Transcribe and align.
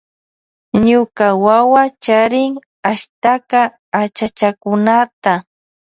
Ñuka 0.85 1.27
wawa 1.45 1.83
charin 2.03 2.51
ashtaka 2.91 3.59
achachakunata. 4.01 5.33